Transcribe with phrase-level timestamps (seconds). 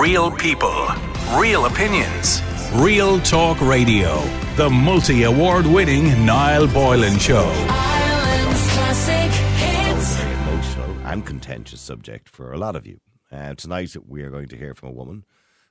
[0.00, 0.88] Real people,
[1.36, 4.24] real opinions, real talk radio.
[4.56, 7.48] The multi award winning Niall Boylan Show.
[7.68, 10.16] Ireland's classic hits.
[10.16, 12.98] very emotional and contentious subject for a lot of you.
[13.30, 15.24] Uh, tonight, we are going to hear from a woman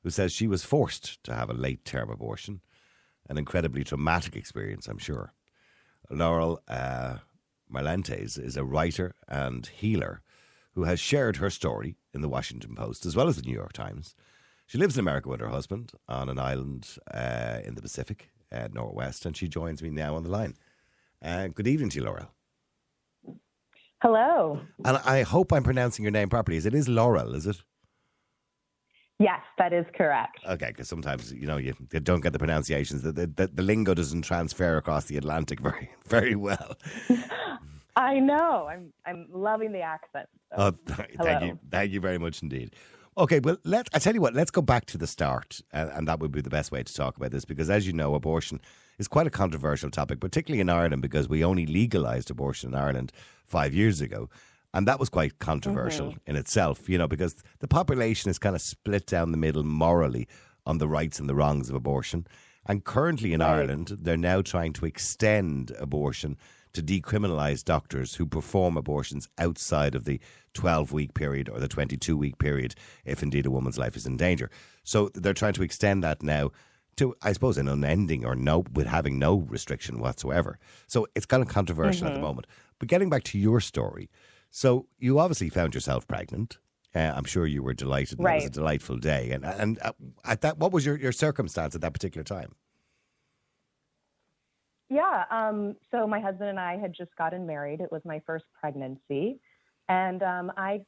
[0.03, 2.61] who says she was forced to have a late term abortion.
[3.29, 5.33] An incredibly traumatic experience, I'm sure.
[6.09, 7.17] Laurel uh,
[7.69, 10.21] Marlantes is a writer and healer
[10.73, 13.73] who has shared her story in the Washington Post as well as the New York
[13.73, 14.15] Times.
[14.65, 18.69] She lives in America with her husband on an island uh, in the Pacific, uh,
[18.71, 20.55] Northwest, and she joins me now on the line.
[21.21, 22.31] Uh, good evening to you, Laurel.
[24.01, 24.59] Hello.
[24.83, 26.57] And I hope I'm pronouncing your name properly.
[26.57, 27.61] Is it is Laurel, is it?
[29.19, 30.39] Yes, that is correct.
[30.45, 33.03] Okay, because sometimes you know you, you don't get the pronunciations.
[33.03, 36.75] The, the, the, the lingo doesn't transfer across the Atlantic very very well.
[37.95, 38.67] I know.
[38.67, 40.27] I'm I'm loving the accent.
[40.51, 41.45] so- Oh, th- thank Hello.
[41.47, 42.75] you, thank you very much indeed.
[43.15, 44.33] Okay, well, let I tell you what.
[44.33, 46.93] Let's go back to the start, and, and that would be the best way to
[46.93, 48.59] talk about this because, as you know, abortion
[48.97, 53.11] is quite a controversial topic, particularly in Ireland, because we only legalised abortion in Ireland
[53.45, 54.29] five years ago,
[54.73, 56.17] and that was quite controversial mm-hmm.
[56.31, 56.89] in itself.
[56.89, 60.27] You know, because the population is kind of split down the middle morally
[60.65, 62.25] on the rights and the wrongs of abortion,
[62.65, 66.37] and currently in Ireland, they're now trying to extend abortion
[66.73, 70.19] to decriminalise doctors who perform abortions outside of the
[70.53, 72.75] 12 week period or the 22 week period
[73.05, 74.49] if indeed a woman's life is in danger.
[74.83, 76.51] So they're trying to extend that now
[76.97, 80.59] to, I suppose, an unending or no, with having no restriction whatsoever.
[80.87, 82.27] So it's kind of controversial at the mm-hmm.
[82.27, 82.47] moment.
[82.79, 84.09] But getting back to your story,
[84.51, 86.59] so you obviously found yourself pregnant.
[86.95, 88.19] Uh, I'm sure you were delighted.
[88.19, 89.31] and It was a delightful day.
[89.31, 89.93] And and uh,
[90.25, 92.53] at that, what was your, your circumstance at that particular time?
[94.89, 95.25] Yeah.
[95.31, 97.81] Um, so my husband and I had just gotten married.
[97.81, 99.39] It was my first pregnancy,
[99.89, 100.81] and um, I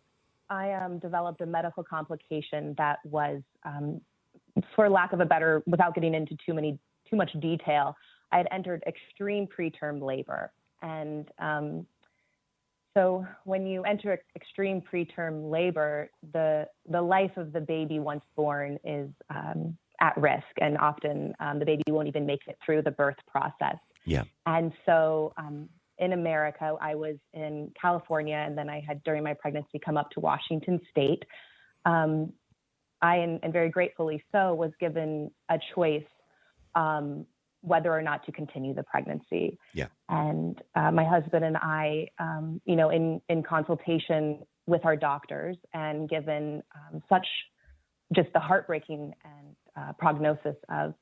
[0.50, 4.00] I um, developed a medical complication that was, um,
[4.75, 6.78] for lack of a better, without getting into too many
[7.09, 7.95] too much detail,
[8.31, 10.52] I had entered extreme preterm labor,
[10.84, 11.88] and um,
[12.95, 18.79] so when you enter extreme preterm labor, the the life of the baby once born
[18.83, 22.91] is um, at risk, and often um, the baby won't even make it through the
[22.91, 23.78] birth process.
[24.05, 24.23] Yeah.
[24.45, 25.67] And so um,
[25.97, 30.09] in America, I was in California, and then I had during my pregnancy come up
[30.11, 31.23] to Washington State.
[31.85, 32.34] Um,
[33.01, 36.03] I, and, and very gratefully so, was given a choice
[36.75, 37.25] um,
[37.66, 39.58] whether or not to continue the pregnancy.
[39.74, 39.88] Yeah.
[40.09, 45.58] And uh, my husband and I, um, you know, in in consultation with our doctors,
[45.74, 47.28] and given um, such
[48.14, 50.94] just the heartbreaking and uh, prognosis of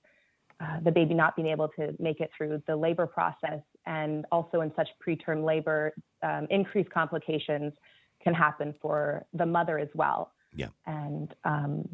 [0.59, 4.61] uh, the baby not being able to make it through the labor process, and also
[4.61, 7.73] in such preterm labor, um, increased complications
[8.23, 10.31] can happen for the mother as well.
[10.55, 10.67] Yeah.
[10.85, 11.89] And um,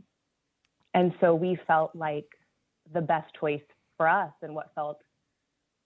[0.93, 2.27] and so we felt like
[2.93, 3.61] the best choice
[3.99, 5.01] for us and what felt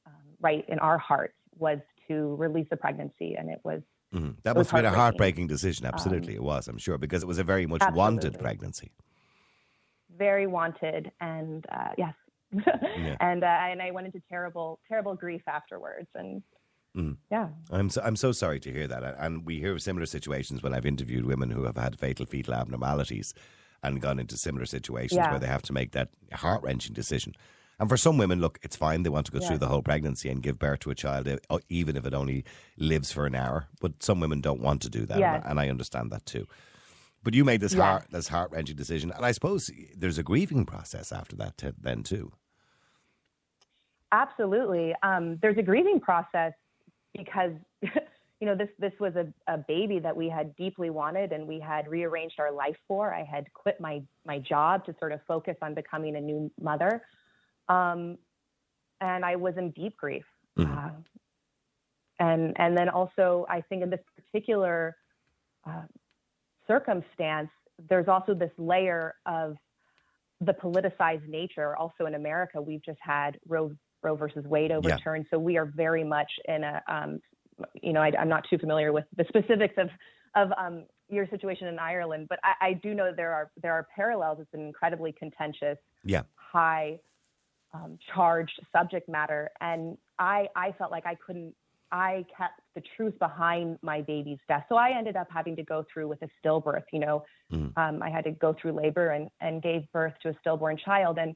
[0.06, 3.81] um, right in our hearts was to release the pregnancy, and it was
[4.13, 4.35] Mhm.
[4.44, 5.47] That It was must have been a heartbreaking.
[5.47, 5.88] decision.
[5.88, 6.68] Absolutely, it was.
[6.68, 8.91] I'm sure because it was a very much wanted pregnancy.
[10.16, 12.13] very wanted, and uh, yes.
[13.19, 16.44] And uh, and I went into terrible terrible grief afterwards, and
[16.96, 17.18] Mm.
[17.31, 17.50] yeah.
[17.72, 19.03] I'm so, I'm so sorry to hear that.
[19.18, 22.53] And we hear of similar situations when I've interviewed women who have had fatal fetal
[22.53, 23.34] abnormalities
[23.81, 25.31] and gone into similar situations Yeah.
[25.31, 27.34] where they have to make that heart wrenching decision.
[27.79, 29.03] And for some women, look, it's fine.
[29.03, 29.47] They want to go Yeah.
[29.47, 32.45] through the whole pregnancy and give birth to a child, uh, even if it only
[32.78, 33.67] lives for an hour.
[33.81, 35.44] But some women don't want to do that, Yes.
[35.45, 36.47] and, I understand that too.
[37.23, 37.81] But you made this Yes.
[37.81, 41.72] heart this heart wrenching decision, and I suppose there's a grieving process after that t-
[41.79, 42.31] then too.
[44.11, 44.94] Absolutely.
[45.01, 46.53] Um, there's a grieving process
[47.17, 47.90] because, you
[48.41, 51.88] know, this this was a, a baby that we had deeply wanted and we had
[51.88, 53.13] rearranged our life for.
[53.13, 57.01] I had quit my my job to sort of focus on becoming a new mother,
[57.73, 58.17] um,
[59.01, 60.25] and I was in deep grief.
[60.57, 60.78] Mhm.
[60.78, 60.91] Uh,
[62.19, 64.95] and and then also, I think in this particular
[65.66, 65.88] uh,
[66.67, 67.50] circumstance,
[67.89, 69.57] there's also this layer of
[70.41, 71.75] the politicized nature.
[71.75, 73.72] Also in America, we've just had Roe
[74.03, 77.19] Roe versus Wade overturned, so we are very much in a, um,
[77.81, 79.90] you know, I, I'm not too familiar with the specifics of
[80.35, 83.87] of um, your situation in Ireland, but I, I do know there are there are
[83.96, 84.37] parallels.
[84.41, 86.23] It's an incredibly contentious, Yeah.
[86.35, 86.99] high
[87.73, 91.55] um, charged subject matter, and I I felt like I couldn't.
[91.91, 95.85] I kept the truth behind my baby's death, so I ended up having to go
[95.93, 96.85] through with a stillbirth.
[96.91, 97.78] You know, Mhm.
[97.78, 101.17] um, I had to go through labor and and gave birth to a stillborn child,
[101.20, 101.35] and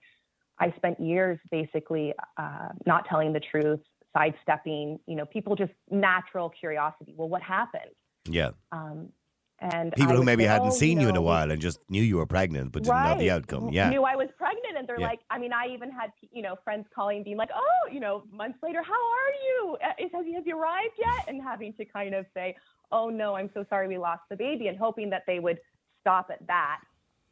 [0.60, 3.81] I spent years basically uh, not telling the truth,
[4.13, 5.00] sidestepping.
[5.06, 7.13] You know, people just natural curiosity.
[7.16, 7.92] Well, what happened?
[8.25, 8.51] Yeah.
[8.72, 9.10] Um,
[9.59, 12.01] and People who maybe say, hadn't "Oh, seen you in a while and just knew
[12.04, 13.69] you were pregnant but didn't know the outcome.
[13.69, 13.89] Yeah.
[13.89, 15.07] Knew I was pregnant, and they're Yeah.
[15.07, 18.24] like, I mean, I even had you know friends calling, being like, oh, you know,
[18.31, 19.77] months later, how are you?
[19.83, 21.25] Uh, Is, has, he, has he arrived yet?
[21.27, 22.56] And having to kind of say,
[22.92, 25.59] oh no, I'm so sorry, we lost the baby, and hoping that they would
[26.01, 26.81] stop at that.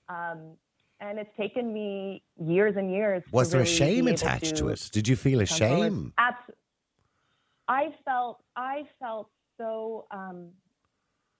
[0.10, 0.58] Um,
[1.00, 3.22] and it's taken me years and years.
[3.32, 4.90] Was there a shame attached to to it?
[4.92, 6.14] Did you feel a shame?
[6.18, 6.38] Abs-
[7.68, 10.06] I felt I felt so.
[10.12, 10.50] Um,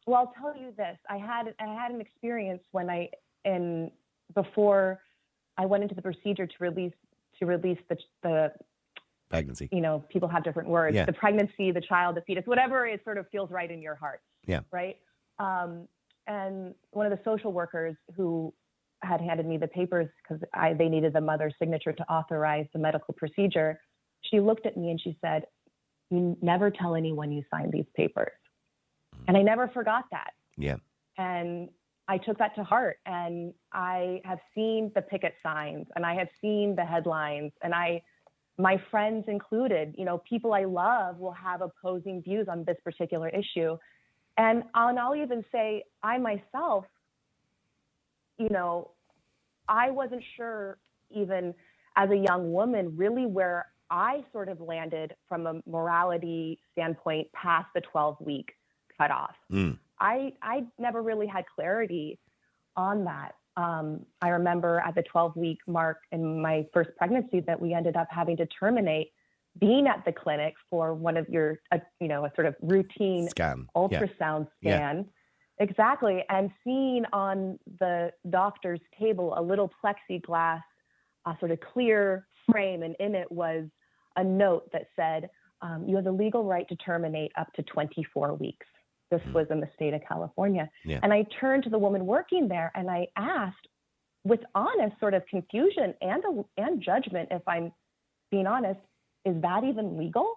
[0.06, 0.98] well, I'll tell you this.
[1.10, 3.10] I had I had an experience when I
[3.44, 3.92] in
[4.34, 5.02] before
[5.58, 6.94] I went into the procedure to release
[7.40, 8.52] to release the the
[9.30, 9.68] Pregnancy.
[9.72, 11.06] you know people have different words Yeah.
[11.06, 14.22] the pregnancy the child the fetus whatever it sort of feels right in your heart
[14.46, 14.60] Yeah.
[14.72, 14.98] right
[15.40, 15.88] um,
[16.28, 18.54] and one of the social workers who
[19.02, 20.44] had handed me the papers because
[20.78, 23.80] they needed the mother's signature to authorize the medical procedure
[24.22, 25.46] she looked at me and she said
[26.12, 28.32] you never tell anyone you signed these papers
[29.28, 30.78] and i never forgot that Yeah.
[31.18, 31.70] and
[32.08, 32.98] I took that to heart.
[33.06, 38.04] And I have seen the picket signs and I have seen the headlines and I,
[38.58, 43.30] my friends included, you know, people I love will have opposing views on this particular
[43.30, 43.78] issue.
[44.38, 46.86] And I'll, and I'll even say, I myself,
[48.38, 48.92] you know,
[49.68, 50.78] I wasn't sure
[51.10, 51.54] even
[51.96, 57.68] as a young woman really where I sort of landed from a morality standpoint past
[57.74, 58.52] the 12 week
[58.98, 59.36] cutoff.
[59.52, 59.78] Mm.
[60.00, 62.20] I I never really had clarity
[62.76, 63.36] on that.
[63.58, 67.96] Um, I remember at the 12 week mark in my first pregnancy that we ended
[67.96, 69.12] up having to terminate
[69.60, 73.30] being at the clinic for one of your, uh, you know, a sort of routine
[73.30, 73.68] Scan.
[73.76, 74.76] Ultrasound Yeah.
[74.78, 75.06] scan.
[75.60, 76.26] Exactly.
[76.30, 80.62] And seeing on the doctor's table a little plexiglass,
[81.26, 83.66] uh, sort of clear frame, and in it was
[84.18, 85.30] a note that said,
[85.62, 88.68] um, You have the legal right to terminate up to 24 weeks.
[89.12, 90.70] This was in the state of California.
[90.84, 91.00] Yeah.
[91.04, 93.68] And I turned to the woman working there and I asked,
[94.24, 96.24] with honest sort of confusion and,
[96.58, 97.72] and judgment, if I'm
[98.32, 98.80] being honest,
[99.24, 100.34] is that even legal?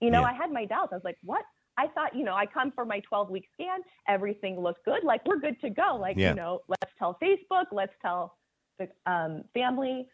[0.00, 0.28] You know, Yeah.
[0.28, 0.88] I had my doubts.
[0.92, 1.44] I was like, what?
[1.76, 3.80] I thought, you know, I come for my 12 week scan.
[4.08, 5.04] Everything looked good.
[5.04, 5.96] Like, we're good to go.
[6.00, 6.30] Like, Yeah.
[6.30, 8.36] you know, let's tell Facebook, let's tell
[8.78, 10.06] the um, family.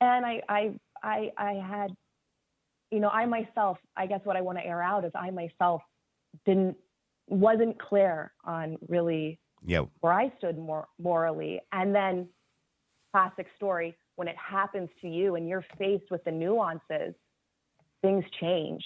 [0.00, 1.92] And I, I, I, I had,
[2.90, 5.82] you know, I myself, I guess what I want to air out is I myself
[6.44, 6.76] didn't,
[7.30, 9.84] wasn't clear on really Yeah.
[10.00, 11.60] where I stood more morally.
[11.72, 12.28] And then,
[13.12, 17.14] classic story, when it happens to you and you're faced with the nuances,
[18.02, 18.84] things change.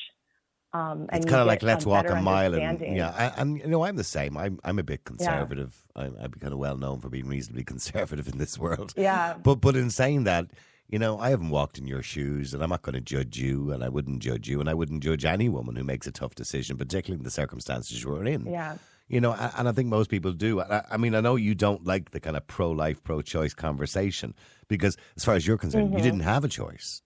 [0.74, 3.84] Um, and It's kind of like let's walk a mile, and yeah, and you know
[3.84, 4.38] I'm the same.
[4.38, 5.76] I'm I'm a bit conservative.
[5.94, 8.94] I'm, I'm kind of well known for being reasonably conservative in this world.
[8.96, 9.34] Yeah.
[9.42, 10.46] But but in saying that,
[10.92, 13.72] you know, I haven't walked in your shoes, and I'm not going to judge you,
[13.72, 16.34] and I wouldn't judge you, and I wouldn't judge any woman who makes a tough
[16.34, 18.44] decision, particularly in the circumstances you're in.
[18.44, 18.76] Yeah.
[19.08, 20.60] You know, and I think most people do.
[20.60, 24.34] I, mean, I know you don't like the kind of pro-life, pro-choice conversation
[24.68, 25.96] because, as far as you're concerned, Mm-hmm.
[25.96, 27.00] you didn't have a choice.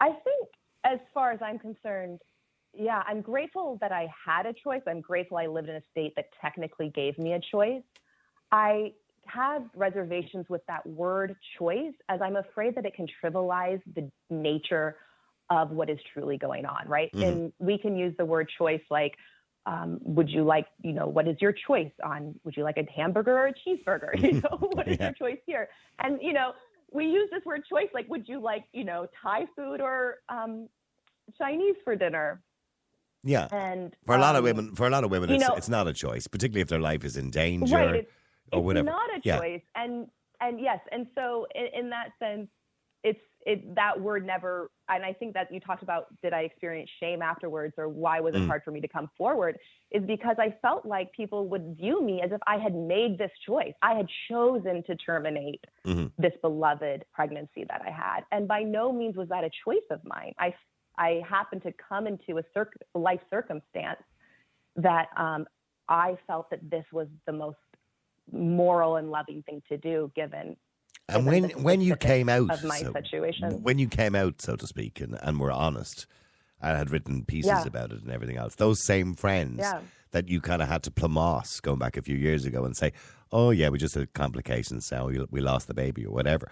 [0.00, 0.48] I think,
[0.82, 2.20] as far as I'm concerned,
[2.74, 4.82] yeah, I'm grateful that I had a choice.
[4.86, 7.82] I'm grateful I lived in a state that technically gave me a choice.
[8.50, 8.94] I
[9.28, 14.96] have reservations with that word choice, as I'm afraid that it can trivialize the nature
[15.50, 17.10] of what is truly going on, right?
[17.12, 17.22] Mhm.
[17.28, 19.14] And we can use the word choice like,
[19.66, 22.84] um, would you like, you know, what is your choice on, would you like a
[22.90, 24.10] hamburger or a cheeseburger?
[24.22, 25.06] You know, what is Yeah.
[25.06, 25.68] your choice here?
[25.98, 26.52] And, you know,
[26.92, 30.68] we use this word choice like, would you like, you know, Thai food or um,
[31.38, 32.42] Chinese for dinner?
[33.24, 33.48] Yeah.
[33.50, 35.68] And For a lot of um, women, for a lot of women, it's, know- it's
[35.68, 38.10] not a choice, particularly if their life is in danger right, it's,
[38.52, 38.86] or it's whatever.
[38.86, 39.38] not a Yeah.
[39.38, 39.62] choice.
[39.74, 40.08] And
[40.40, 42.48] and yes, and so in, in that sense,
[43.02, 44.70] it's it that word never.
[44.88, 48.34] And I think that you talked about did I experience shame afterwards, or why was
[48.34, 48.46] it Mm.
[48.48, 49.56] hard for me to come forward?
[49.92, 53.30] Is because I felt like people would view me as if I had made this
[53.46, 53.72] choice.
[53.82, 56.12] I had chosen to terminate Mhm.
[56.18, 60.04] this beloved pregnancy that I had, and by no means was that a choice of
[60.04, 60.34] mine.
[60.38, 60.54] I
[60.98, 64.02] I happened to come into a circ- life circumstance
[64.76, 65.46] that um,
[65.88, 67.58] I felt that this was the most
[68.32, 70.56] moral and loving thing to do given
[71.08, 73.62] And when when you came out of my so- situation.
[73.62, 76.06] when you came out, so to speak, and, and were honest,
[76.60, 77.64] and had written pieces Yeah.
[77.66, 79.80] about it and everything else, those same friends Yeah.
[80.10, 82.92] that you kind of had to plumos going back a few years ago and say,
[83.30, 86.50] "Oh yeah, we just had complications, so we, we lost the baby or whatever."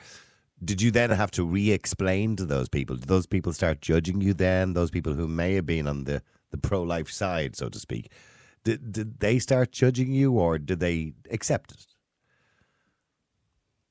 [0.64, 2.96] Did you then have to re-explain to those people?
[2.96, 4.72] Did those people start judging you then?
[4.74, 8.10] Those people who may have been on the, the pro-life side, so to speak,
[8.64, 11.86] did did they start judging you, or did they accept it?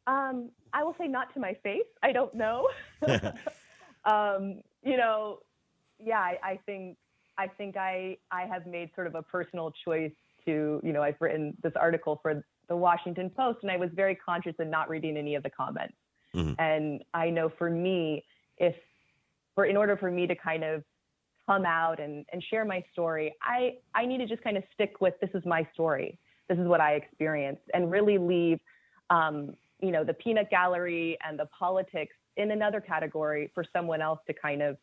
[0.06, 1.82] Um, I will say not to my face.
[2.02, 2.68] I don't know.
[4.06, 5.40] um, you know,
[6.00, 6.98] yeah, I, I think
[7.38, 10.12] I think I I have made sort of a personal choice
[10.46, 14.16] to, you know, I've written this article for the Washington Post and I was very
[14.16, 15.96] conscious in not reading any of the comments.
[16.36, 16.56] Mhm.
[16.60, 18.26] And I know for me,
[18.58, 18.76] if
[19.56, 20.84] for in order for me to kind of
[21.48, 25.02] come out and, and share my story, I, I need to just kind of stick
[25.02, 26.18] with this is my story.
[26.50, 28.60] This is what I experienced and really leave
[29.10, 34.20] um, you know, the peanut gallery and the politics in another category for someone else
[34.28, 34.78] to kind of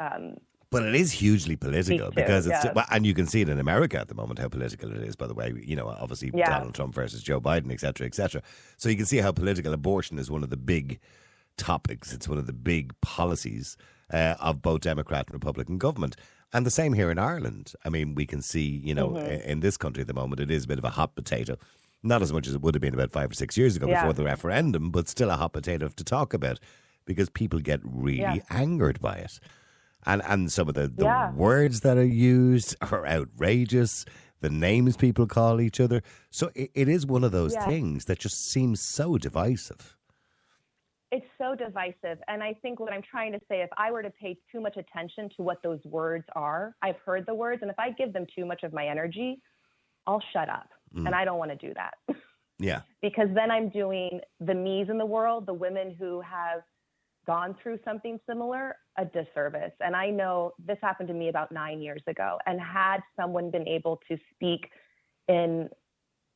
[0.00, 0.34] um,
[0.70, 2.72] But it is hugely political too, because it's, yeah.
[2.74, 5.14] well, and you can see it in America at the moment how political it is.
[5.14, 6.50] By the way, you know, obviously Yeah.
[6.50, 8.42] Donald Trump versus Joe Biden, et cetera, et cetera.
[8.76, 10.98] So you can see how political abortion is one of the big
[11.56, 12.12] topics.
[12.12, 13.76] It's one of the big policies
[14.12, 16.16] uh, of both Democrat and Republican government.
[16.52, 17.72] And the same here in Ireland.
[17.84, 19.48] I mean, we can see, you know, Mm-hmm.
[19.50, 21.56] in this country at the moment, it is a bit of a hot potato.
[22.02, 24.02] Not as much as it would have been about five or six years ago Yeah.
[24.02, 26.60] before the referendum, but still a hot potato to talk about
[27.06, 28.36] because people get really Yeah.
[28.50, 29.40] angered by it.
[30.06, 31.32] And and some of the, the Yeah.
[31.32, 34.04] words that are used are outrageous.
[34.42, 36.02] The names people call each other.
[36.30, 39.96] So it, it is one of those things that just seems so divisive.
[41.14, 42.18] It's so divisive.
[42.26, 44.76] And I think what I'm trying to say, if I were to pay too much
[44.76, 48.26] attention to what those words are, I've heard the words, and if I give them
[48.34, 49.40] too much of my energy,
[50.08, 50.70] I'll shut up.
[50.92, 51.06] Mm.
[51.06, 51.94] And I don't want to do that
[52.58, 52.80] Yeah.
[53.00, 56.62] because then I'm doing the me's in the world, the women who have
[57.28, 59.72] gone through something similar, a disservice.
[59.80, 62.38] And I know this happened to me about nine years ago.
[62.44, 64.68] And had someone been able to speak
[65.28, 65.68] in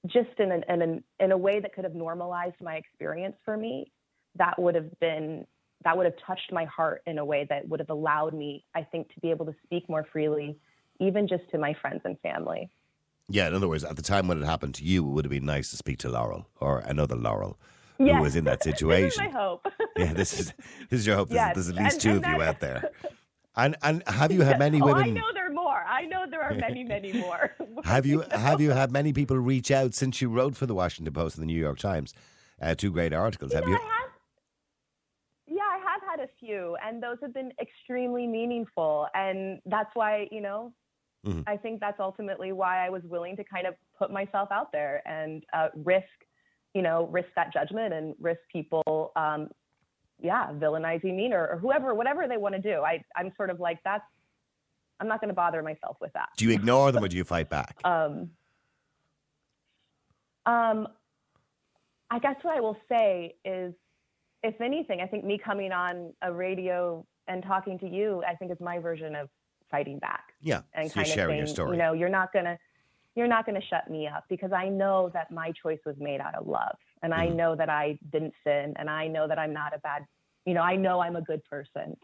[0.06, 3.56] just in, an, in, an, in a way that could have normalized my experience for
[3.56, 3.92] me,
[4.36, 5.46] that would have been
[5.84, 8.82] that would have touched my heart in a way that would have allowed me, I
[8.82, 10.58] think, to be able to speak more freely,
[10.98, 12.68] even just to my friends and family.
[13.28, 15.30] Yeah, in other words, at the time when it happened to you, it would have
[15.30, 17.58] been nice to speak to Laurel or another Laurel
[17.98, 18.20] who Yes.
[18.20, 19.24] was in that This is situation.
[19.26, 19.66] my hope.
[19.96, 20.52] yeah, this is
[20.90, 21.28] this is your hope.
[21.28, 22.90] There's, Yes, there's at least and- two and of you out there.
[23.56, 25.02] And and have you had many oh, women?
[25.02, 25.84] I know there are more.
[25.88, 27.54] I know there are many, many more.
[27.84, 31.12] Have you have you had many people reach out since you wrote for the Washington
[31.14, 32.14] Post and the New York Times?
[32.60, 33.52] Uh, two great articles.
[33.52, 33.76] have know, you?
[33.76, 34.10] I have,
[35.48, 40.28] yeah, I have had a few, and those have been extremely meaningful, and that's why
[40.30, 40.72] you know,
[41.26, 41.44] Mhm.
[41.46, 45.02] I think that's ultimately why I was willing to kind of put myself out there
[45.06, 46.06] and uh, risk,
[46.74, 49.50] you know, risk that judgment and risk people, um,
[50.20, 52.82] yeah, villainizing me or, or whoever, whatever they want to do.
[52.82, 54.04] I, I'm sort of like that's.
[55.00, 56.28] I'm not going to bother myself with that.
[56.36, 57.80] Do you ignore them or do you fight back?
[57.84, 58.30] Um,
[60.44, 60.88] um,
[62.10, 63.74] I guess what I will say is,
[64.42, 68.50] if anything, I think me coming on a radio and talking to you, I think
[68.52, 69.28] is my version of
[69.70, 71.76] fighting back Yeah, and so kind of sharing saying, your story.
[71.76, 72.58] you know, you're not gonna,
[73.14, 76.34] you're not gonna shut me up because I know that my choice was made out
[76.34, 77.36] of love, and I Mhm.
[77.36, 80.06] know that I didn't sin, and I know that I'm not a bad,
[80.46, 81.96] you know, I know I'm a good person,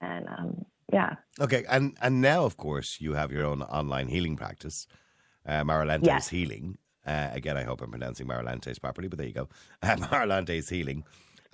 [0.00, 4.36] and um, yeah, Okay, and and now of course you have your own online healing
[4.36, 4.86] practice,
[5.46, 6.28] uh, Marilantes Yes.
[6.28, 6.78] Healing.
[7.06, 9.48] Uh, again, I hope I'm pronouncing Marilantes properly, but there you go.
[9.82, 11.04] Uh, Marilantes Healing.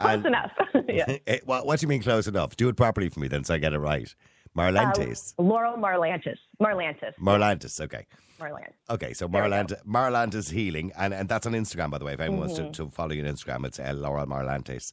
[0.01, 0.53] Close And- enough.
[0.89, 1.17] yeah.
[1.27, 2.57] Eh, what, what do you mean close enough?
[2.57, 4.13] Do it properly for me then, so I get it right.
[4.57, 5.35] Marilantes.
[5.39, 6.37] Uh, Laurel Marlantis.
[6.61, 7.15] Marlantis.
[7.21, 7.81] Marlantes.
[7.81, 8.07] Okay.
[8.41, 8.73] Marlantis.
[8.91, 9.55] Okay, so There we go.
[9.57, 12.15] Marlant- Marlantes Healing, and, and that's on Instagram, by the way.
[12.15, 12.63] If anyone Mm-hmm.
[12.63, 14.93] wants to, to follow you on Instagram, it's uh, Laurel Marlantes,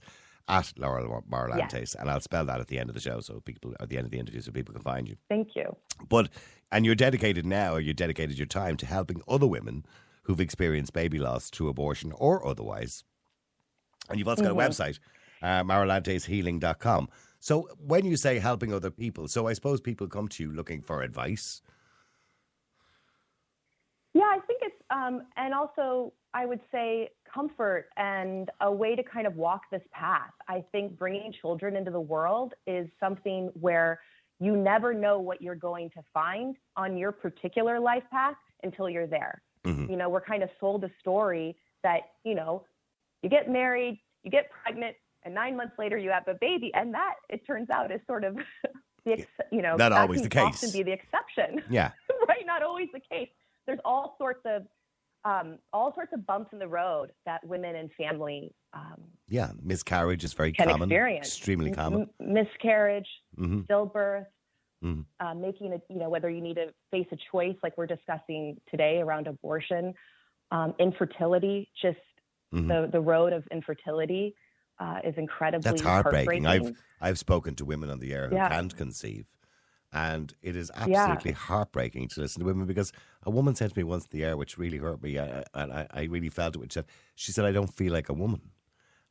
[0.50, 3.40] at Laurel Mar- Marlantes, and I'll spell that at the end of the show, so
[3.42, 5.16] people at the end of the interview, so people can find you.
[5.30, 5.76] Thank you.
[6.08, 6.30] But
[6.72, 9.86] and you're dedicated now, or you dedicated your time to helping other women
[10.24, 13.04] who've experienced baby loss through abortion or otherwise.
[14.10, 15.00] And you've also got a website,
[15.42, 17.10] uh, maralanteshealing.com.
[17.40, 20.82] So when you say helping other people, so I suppose people come to you looking
[20.82, 21.62] for advice.
[24.14, 29.04] Yeah, I think it's, um, and also I would say comfort and a way to
[29.04, 30.32] kind of walk this path.
[30.48, 34.00] I think bringing children into the world is something where
[34.40, 39.08] you never know what you're going to find on your particular life path until you're
[39.08, 39.42] there.
[39.64, 39.90] Mhm.
[39.90, 42.66] You know, we're kind of sold a story that, you know,
[43.24, 46.72] you get married, you get pregnant, and nine months later you have a baby.
[46.74, 48.38] And that, it turns out, is sort of
[49.06, 50.44] the, ex- you know, Not that always the case.
[50.44, 51.62] often be the exception.
[51.70, 51.92] Yeah.
[52.28, 52.46] right?
[52.46, 53.30] Not always the case.
[53.66, 54.64] There's all sorts of
[55.26, 59.52] um, all sorts of bumps in the road that women and family um, Yeah.
[59.62, 60.84] Miscarriage is very common.
[60.84, 61.28] experience.
[61.28, 62.08] Extremely common.
[62.22, 64.26] M- miscarriage, hmm stillbirth,
[64.86, 65.06] Mhm.
[65.20, 68.62] uh, making a you know whether you need to face a choice like we're discussing
[68.70, 69.94] today around abortion,
[70.52, 71.98] um, infertility, just
[72.54, 72.68] Mhm.
[72.68, 74.36] the the road of infertility
[74.80, 76.46] uh, is incredibly That's heartbreaking.
[76.46, 76.76] I've.
[77.02, 78.50] I've spoken to women on the air who Yeah.
[78.50, 79.28] can't conceive.
[79.94, 80.84] And it is Yeah.
[80.84, 82.92] absolutely heartbreaking to listen to women because
[83.24, 85.88] a woman said to me once in the air, which really hurt me, and I,
[85.92, 86.60] I really felt it.
[86.60, 86.86] Which said,
[87.16, 88.52] she said, "I don't feel like a woman,"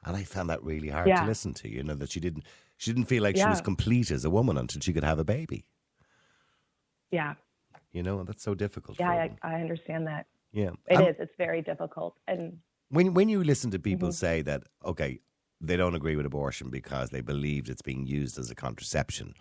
[0.04, 1.20] and I found that really hard Yeah.
[1.22, 1.68] to listen to.
[1.68, 2.44] You know that she didn't,
[2.76, 5.24] she didn't feel like she was complete as a woman until she could have a
[5.24, 5.64] baby.
[7.10, 7.34] yeah.
[7.92, 8.98] You know, and that's so difficult.
[9.00, 9.36] Yeah, I.
[9.42, 10.26] I understand that.
[10.52, 10.72] yeah.
[10.88, 11.16] It Um, is.
[11.18, 12.18] It's very difficult.
[12.28, 14.14] And When when you listen to people Mhm.
[14.14, 15.20] say that, okay,
[15.60, 19.34] they don't agree with abortion because they believe it's being used as a contraception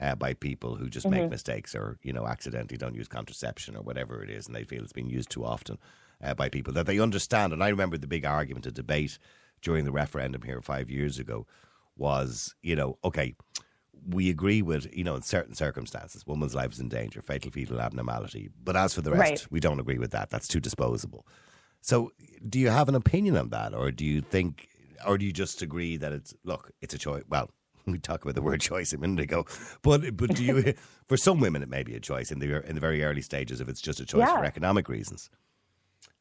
[0.00, 1.30] uh, by people who just make Mhm.
[1.30, 4.82] mistakes or you know accidentally don't use contraception or whatever it is, and they feel
[4.82, 5.78] it's being used too often
[6.22, 7.52] uh, by people that they understand.
[7.52, 9.18] And I remember the big argument, a debate
[9.62, 11.46] during the referendum here five years ago
[11.96, 13.34] was, you know, okay.
[14.08, 17.80] We agree with, you know, in certain circumstances, woman's life is in danger, fatal fetal
[17.82, 18.48] abnormality.
[18.64, 19.46] But as for the rest, Right.
[19.50, 20.30] we don't agree with that.
[20.30, 21.26] That's too disposable.
[21.80, 22.12] So,
[22.48, 24.68] do you have an opinion on that, or do you think,
[25.06, 27.24] or do you just agree that it's look, it's a choice?
[27.28, 27.50] Well,
[27.86, 29.46] we talked about the word choice a minute ago,
[29.82, 30.74] but but do you,
[31.08, 33.60] for some women, it may be a choice in the in the very early stages
[33.60, 34.36] if it's just a choice Yeah.
[34.38, 35.30] for economic reasons.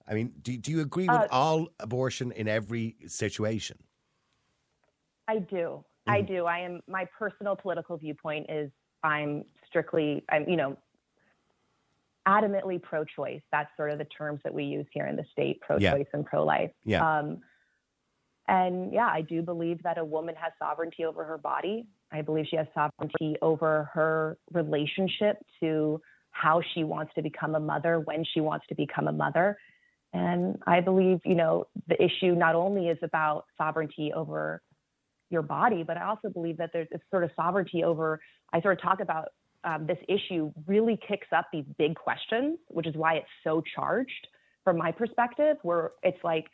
[0.07, 3.77] I mean, do do you agree with Uh, all abortion in every situation?
[5.27, 5.83] I do.
[6.07, 6.45] I do.
[6.45, 8.71] I am my personal political viewpoint is
[9.03, 10.75] I'm strictly I'm you know
[12.29, 13.41] adamantly pro-choice.
[13.51, 16.71] That's sort of the terms that we use here in the state, pro-choice and pro-life.
[16.85, 17.01] Yeah.
[17.19, 17.39] Um,
[18.47, 21.87] and yeah, I do believe that a woman has sovereignty over her body.
[22.11, 27.59] I believe she has sovereignty over her relationship to how she wants to become a
[27.59, 29.57] mother, when she wants to become a mother.
[30.13, 34.61] And I believe, you know, the issue not only is about sovereignty over
[35.29, 38.19] your body, but I also believe that there's sort of sovereignty over,
[38.51, 39.29] I sort of talk about
[39.63, 44.27] um, this issue really kicks up these big questions, which is why it's so charged
[44.63, 46.45] from my perspective, where it's like,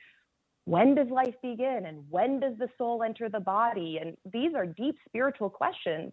[0.66, 4.00] when does life begin and when does the soul enter the body?
[4.02, 6.12] And these are deep spiritual questions.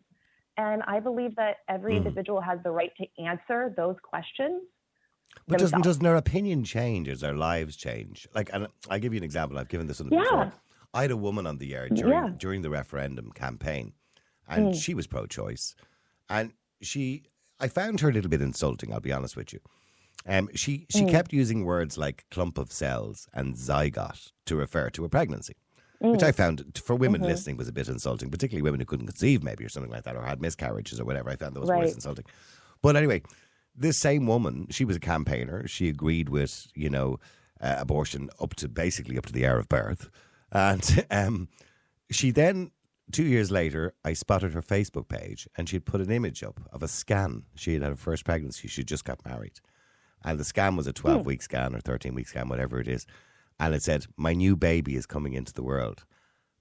[0.58, 1.98] And I believe that every Mm.
[1.98, 4.62] individual has the right to answer those questions.
[5.48, 5.86] But doesn't themselves.
[5.86, 8.28] doesn't their opinion change as their lives change?
[8.34, 9.58] Like, and I'll give you an example.
[9.58, 10.20] I've given this one Yeah.
[10.20, 10.52] before.
[10.92, 12.28] I had a woman on the air during Yeah.
[12.36, 13.94] during the referendum campaign,
[14.46, 14.82] and Mm.
[14.82, 15.74] she was pro-choice,
[16.28, 17.24] and she
[17.60, 18.92] I found her a little bit insulting.
[18.92, 19.60] I'll be honest with you.
[20.26, 21.10] Um, she she Mm.
[21.10, 25.54] kept using words like clump of cells and zygote to refer to a pregnancy,
[26.00, 26.34] which I Mm.
[26.34, 27.26] found for women Mhm.
[27.26, 30.16] listening was a bit insulting, particularly women who couldn't conceive, maybe or something like that,
[30.16, 31.30] or had miscarriages or whatever.
[31.30, 32.24] I found those words insulting.
[32.82, 33.22] But anyway,
[33.76, 35.66] this same woman, she was a campaigner.
[35.66, 37.18] She agreed with you know
[37.60, 40.08] uh, abortion up to basically up to the hour of birth,
[40.50, 41.48] and um,
[42.10, 42.70] she then
[43.12, 46.82] two years later, I spotted her Facebook page, and she'd put an image up of
[46.82, 47.44] a scan.
[47.54, 48.68] She had had her first pregnancy.
[48.68, 49.60] She just got married,
[50.24, 51.28] and the scan was a twelve hmm.
[51.28, 53.06] week scan or thirteen week scan, whatever it is,
[53.60, 56.04] and it said, "My new baby is coming into the world."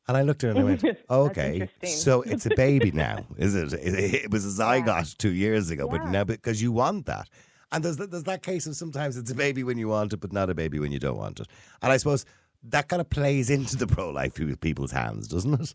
[0.08, 3.56] And I looked at her and I went, "Okay, so it's a baby now, is
[3.56, 3.74] it?
[3.74, 7.30] It, it was a zygote two years ago, but now because you want that."
[7.74, 10.34] And there's, there's that case of sometimes it's a baby when you want it, but
[10.34, 11.48] not a baby when you don't want it.
[11.82, 12.26] And I suppose
[12.64, 15.74] that kind of plays into the pro life people's hands, doesn't it?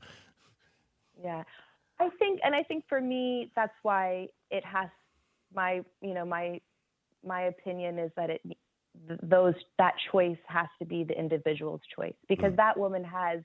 [1.26, 1.42] Yeah.
[1.98, 4.88] I think and I think for me that's why it has
[5.54, 6.60] my you know my
[7.24, 8.40] my opinion is that it
[9.22, 12.56] those that choice has to be the individual's choice because mm.
[12.56, 13.40] that woman has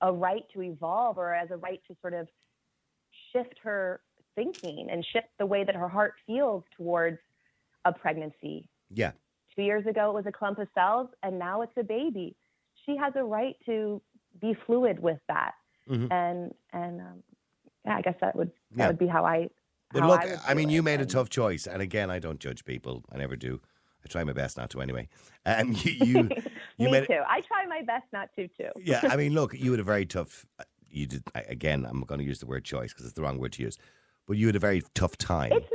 [0.00, 2.28] a right to evolve or has a right to sort of
[3.32, 4.00] shift her
[4.34, 7.18] thinking and shift the way that her heart feels towards
[7.84, 8.68] a pregnancy.
[8.90, 9.12] Yeah.
[9.54, 12.34] 2 years ago it was a clump of cells and now it's a baby.
[12.86, 14.00] She has a right to
[14.40, 15.52] be fluid with that
[15.88, 16.12] Mhm.
[16.12, 17.22] and and um,
[17.84, 18.86] yeah, I guess that would that Yeah.
[18.88, 19.48] would be how I.
[19.92, 22.38] But how look, I, I, mean, you made a tough choice, and again, I don't
[22.38, 23.04] judge people.
[23.10, 23.60] I never do.
[24.04, 25.08] I try my best not to, anyway.
[25.46, 26.28] Um, you, you,
[26.76, 27.22] you Me too.
[27.26, 28.68] I try my best not to too.
[28.76, 29.00] yeah.
[29.04, 30.44] I mean, look, you had a very tough.
[30.90, 31.86] You did I- again.
[31.86, 33.78] I'm going to use the word choice because it's the wrong word to use.
[34.26, 35.66] But you had a very tough time, It's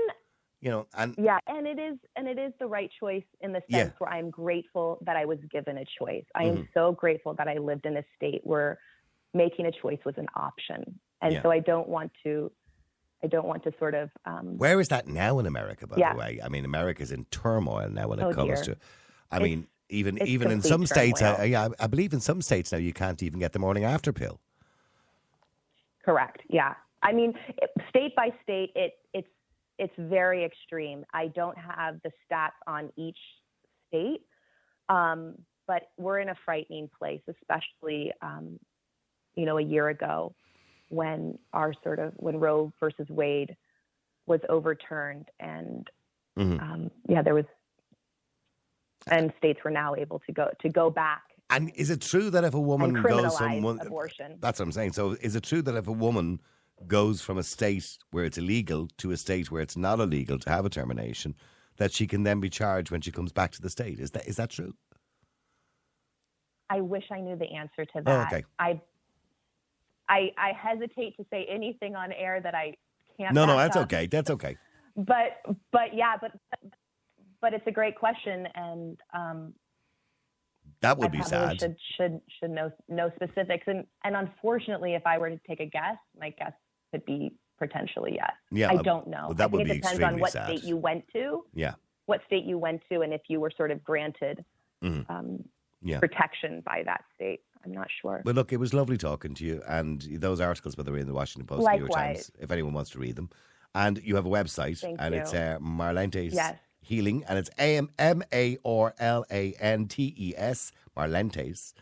[0.61, 0.85] you know.
[0.95, 3.89] And yeah, and it is and it is the right choice in the sense Yeah.
[3.97, 6.25] where I'm grateful that I was given a choice.
[6.35, 6.67] I am Mhm.
[6.75, 8.77] so grateful that I lived in a state where
[9.33, 11.41] making a choice was an option, and Yeah.
[11.41, 12.51] so I don't want to.
[13.23, 14.09] I don't want to sort of.
[14.25, 15.87] Um, where is that now in America?
[15.87, 16.11] By Yeah.
[16.13, 18.75] the way, I mean, America's in turmoil now when it Oh, comes dear.
[18.75, 18.81] to.
[19.31, 21.45] I It's- mean, even even in some states, I, turmoil.
[21.47, 24.39] yeah, I believe in some states now you can't even get the morning after pill.
[26.03, 26.41] Correct.
[26.49, 26.73] Yeah.
[27.01, 29.27] I mean, it, state by state, it it's
[29.77, 31.05] it's very extreme.
[31.13, 33.17] I don't have the stats on each
[33.87, 34.21] state,
[34.89, 35.35] um,
[35.67, 38.59] but we're in a frightening place, especially um,
[39.35, 40.35] you know a year ago
[40.89, 43.55] when our sort of when Roe versus Wade
[44.25, 45.89] was overturned, and
[46.37, 46.61] Mhm.
[46.61, 47.45] um, yeah, there was,
[49.11, 52.43] and states were now able to go to go back And is it true that
[52.43, 54.37] if a woman goes criminalize from one, abortion.
[54.39, 54.93] That's what I'm saying.
[54.93, 56.39] So is it true that if a woman
[56.87, 60.49] goes from a state where it's illegal to a state where it's not illegal to
[60.49, 61.35] have a termination,
[61.77, 63.99] that she can then be charged when she comes back to the state?
[63.99, 64.73] Is that is that true?
[66.69, 68.33] I wish I knew the answer to Oh, that.
[68.33, 68.45] okay.
[68.57, 68.81] I,
[70.13, 72.75] I I hesitate to say anything on air that I
[73.17, 73.33] can't.
[73.33, 73.83] No, no, that's up.
[73.83, 74.05] okay.
[74.07, 74.57] That's okay.
[74.95, 76.31] But but yeah, but
[77.41, 79.53] but it's a great question, and um,
[80.81, 81.59] That would I be sad.
[81.59, 83.63] should should should know know specifics.
[83.67, 86.53] And and unfortunately, if I were to take a guess, my guess
[86.91, 88.31] could be potentially yes.
[88.51, 89.25] Yeah, I uh, don't know.
[89.27, 90.47] well, that I would it be depends on what sad.
[90.47, 91.73] state you went to, Yeah.
[92.05, 94.43] what state you went to, and if you were sort of granted
[94.83, 95.09] Mhm.
[95.09, 95.43] um,
[95.81, 95.99] Yeah.
[95.99, 97.41] protection by that state.
[97.65, 98.21] I'm not sure.
[98.25, 99.61] But look, it was lovely talking to you.
[99.67, 102.73] And those articles, by the way, in the Washington Post, New York Times, if anyone
[102.73, 103.29] wants to read them.
[103.75, 105.21] And you have a website, Thank and you.
[105.21, 106.55] it's uh, Marlantes Yes.
[106.81, 111.73] Healing, and it's M M A R L A N T E S, Marlantes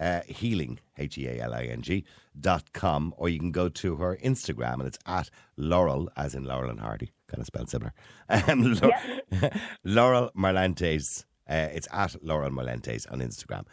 [0.00, 2.04] uh, Healing, H E A L I N G,
[2.40, 6.44] dot com, or you can go to her Instagram, and it's at Laurel, as in
[6.44, 7.92] Laurel and Hardy, kind of spelled similar.
[8.30, 9.50] Um, Lau-
[9.84, 11.24] Laurel Marlantes.
[11.48, 13.64] Uh, it's at Laurel Marlantes on Instagram.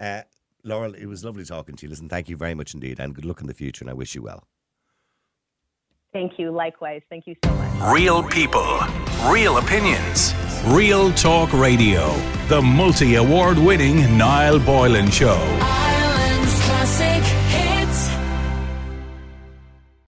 [0.00, 0.22] Uh,
[0.68, 1.90] Laurel, it was lovely talking to you.
[1.90, 4.14] Listen, thank you very much indeed, and good luck in the future, and I wish
[4.14, 4.46] you well.
[6.12, 6.50] Thank you.
[6.50, 7.02] Likewise.
[7.10, 7.94] Thank you so much.
[7.94, 8.78] Real people,
[9.26, 10.32] real opinions,
[10.66, 12.14] real talk radio.
[12.48, 15.36] The multi award winning Niall Boylan Show.